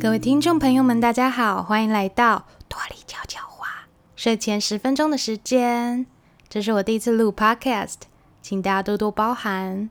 [0.00, 6.06] 各位听众朋友们，大家好，欢迎来到多莉悄悄话睡前十分钟的时间。
[6.48, 7.96] 这是我第一次录 Podcast，
[8.40, 9.90] 请大家多多包涵。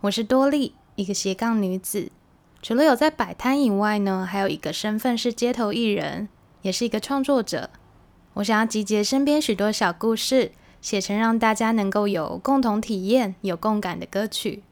[0.00, 2.10] 我是多莉，一个斜杠女子。
[2.60, 6.28] 除了有在摆摊以外呢，还有一个身份是街头艺人，
[6.62, 7.70] 也是一个创作者。
[8.34, 10.50] 我想要集结身边许多小故事，
[10.80, 14.64] 写成让大家能够有共同体验、有共感的歌曲。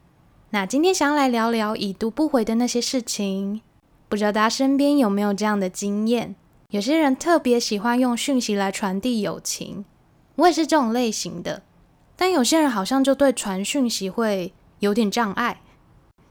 [0.50, 3.60] 那今天想要来聊聊已读不回的那些事情。
[4.08, 6.34] 不知道大家身边有没有这样的经验？
[6.70, 9.84] 有些人特别喜欢用讯息来传递友情，
[10.36, 11.62] 我也是这种类型的。
[12.16, 15.60] 但有些人好像就对传讯息会有点障碍。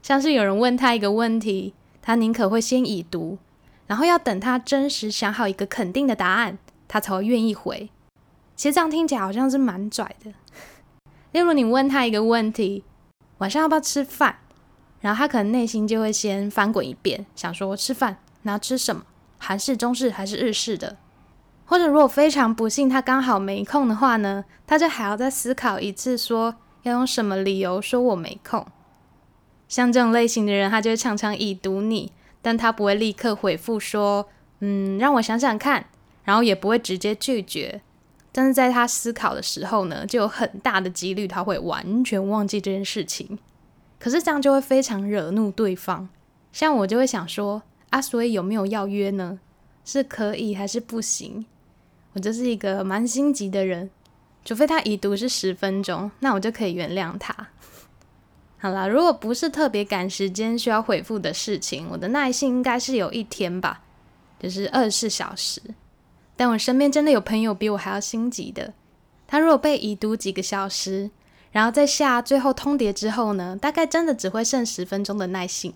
[0.02, 3.38] 像是有人问他一个问题，他宁可会先已读，
[3.86, 7.90] 然后要等他真实想好一个肯定的答案，他才会愿意回。
[8.54, 10.32] 其实这样听起来好像是蛮拽的。
[11.32, 12.84] 例如你问他一个问题，
[13.38, 14.38] 晚上要不要吃饭？
[15.00, 19.02] 然后他可能内心就会先翻滚一遍，想说吃饭，那要吃什么？
[19.38, 20.96] 韩式、中式还是日式的？
[21.64, 28.66] 或者如果非常不幸他刚好没空的话呢，他就还要再思考一次，说要用什么理由说我没空。
[29.68, 34.28] 像这种类型的人，他就会常常已读你，但他不会立刻回复说，
[34.60, 35.84] 嗯，让我想想看，
[36.24, 37.82] 然后也不会直接拒绝。
[38.32, 43.38] 但是在他思考的时候呢，就有很大的几率他会完全忘记这件事情。
[43.98, 46.08] 可是这样就会非常惹怒对方。
[46.52, 49.38] 像我就会想说，啊，所以有没有要约呢？
[49.84, 51.46] 是可以还是不行？
[52.12, 53.90] 我就是一个蛮心急的人，
[54.44, 57.48] 除非他已读是十分钟，那我就可以原谅他。
[58.58, 63.82] 好啦，如果不是特别赶时间需要回复的事情，我的耐性应该是有一天吧，
[64.40, 65.62] 就是二十四小时。
[66.36, 68.74] 但我身边真的有朋友比我还要心急的，
[69.26, 71.10] 他如果被已读几个小时，
[71.50, 75.74] 然后在下最后通牒之后呢，大概真的只会剩十分钟的耐性。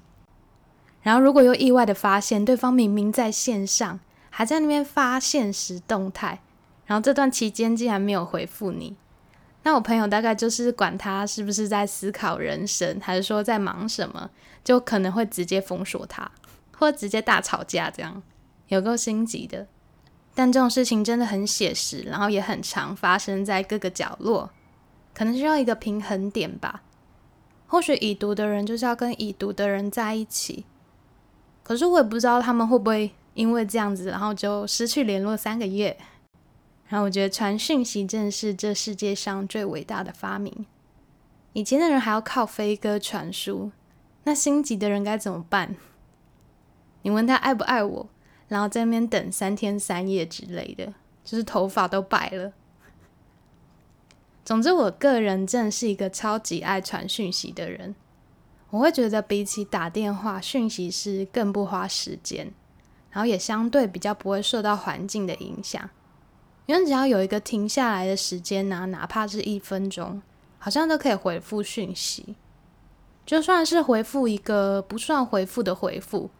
[1.02, 3.98] 然后如果又意外的发现对方明明在线上，
[4.30, 6.40] 还在那边发现实动态，
[6.86, 8.96] 然后这段期间竟然没有回复你。
[9.64, 14.30] 那我朋友大概就是管他是不是在思考人生，还是说在忙什么，
[14.64, 16.30] 就可能会直接封锁他，
[16.76, 18.22] 或直接大吵架，这样
[18.68, 19.66] 有够心急的。
[20.34, 24.50] 但这种事情真的很写实，然后也很常发生在各个角落，
[25.14, 26.82] 可能需要一个平衡点吧。
[27.66, 30.66] 或许已读的人就是要跟已读的人在一起，
[31.62, 35.96] 可是我也不知道他们会不会因为这样子，然后就失去联络三个月。
[36.88, 40.66] 然后我觉得传讯息真是这世界上最伟大的发明。
[41.54, 43.70] 以前的人还要靠飞鸽传书，
[44.24, 45.74] 那心急的人该怎么办？
[47.00, 48.08] 你问他爱不爱我，
[48.48, 50.92] 然后在那边等三天三夜之类的，
[51.24, 52.52] 就是头发都白了。
[54.44, 57.94] 总之，我个人真的是一个超级爱传讯息的人。
[58.70, 62.52] 我会觉得比起打电话，讯息是更不花时间，
[63.10, 65.90] 然后也相对比较不会受到环境的影响。
[66.66, 70.22] 因为只要有一个停下来的时间呐、哪怕是一分钟，
[70.58, 72.34] 好像都可以回复讯息。
[73.26, 76.30] 就算是回复一个不算回复的回复，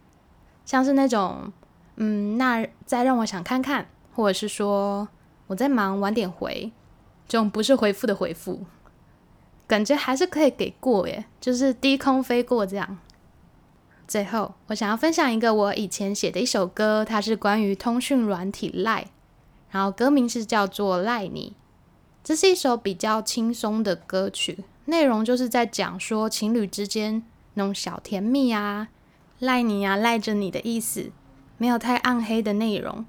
[0.64, 1.52] 像是那种
[1.96, 5.06] “嗯，那再让我想看看”，或者是说
[5.48, 6.72] “我在忙，晚点回”，
[7.28, 8.64] 这种不是回复的回复，
[9.66, 12.98] 感觉还是可以给过耶，就是低空飞过这样。
[14.06, 19.06] 最后，我想要分享一个我以前写的一首歌，它是关于通讯软体赖。
[19.70, 21.56] 然后歌名是叫做《赖你》，
[22.22, 27.22] 这是一首比较轻松的歌曲，内容就是在讲说情侣之间
[27.54, 28.88] 那种小甜蜜啊，
[29.38, 31.10] 赖你啊，赖着你的意思，
[31.56, 33.06] 没有太暗黑的内容，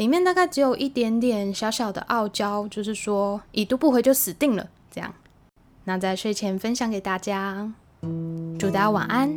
[0.00, 5.12] 里面大概只有一点点小小的傲娇，就是说已读不回就死定了这样。
[5.84, 7.70] 那在睡前分享给大家，
[8.58, 9.28] 祝大家晚安。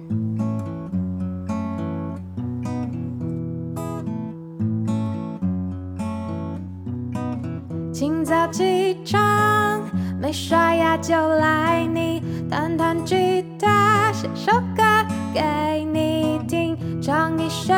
[7.94, 9.82] 清早起床，
[10.18, 17.74] 没刷牙就来你，弹弹吉他，写首歌给你听，唱一首，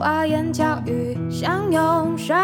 [0.00, 2.34] 花言巧语，想用旋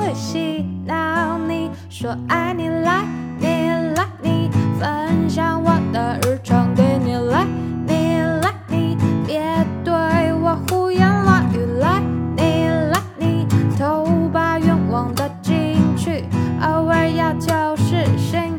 [0.00, 3.04] 律洗脑你，说爱你来
[3.38, 3.46] 你
[3.94, 4.50] 来你，
[4.80, 7.46] 分享我的日常给你来
[7.86, 9.40] 你来你，别
[9.84, 9.94] 对
[10.42, 12.02] 我胡言乱语来
[12.36, 13.46] 你来你，
[13.78, 15.14] 偷把愿望。
[15.14, 16.24] 的进去，
[16.62, 18.53] 偶尔要求实行，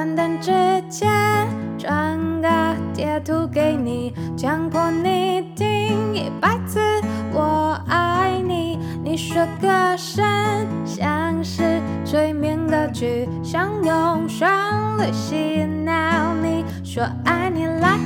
[0.00, 0.50] 关灯之
[0.88, 2.48] 前传个
[2.94, 6.80] 截图给你，强迫你听一百次
[7.34, 8.78] 我爱你。
[9.04, 9.68] 你说歌
[9.98, 10.24] 声
[10.86, 14.48] 像是催眠歌曲，想用旋
[14.96, 16.32] 律洗脑。
[16.42, 17.99] 你说爱你来。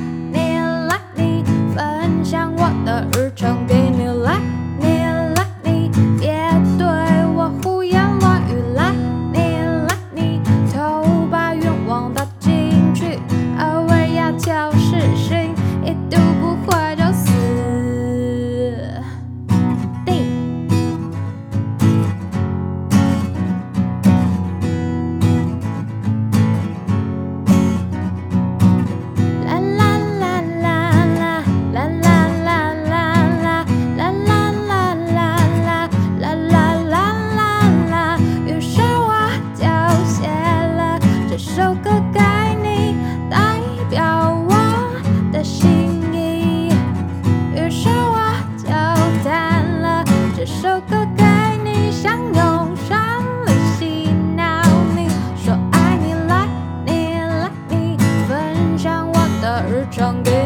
[59.90, 60.43] 唱给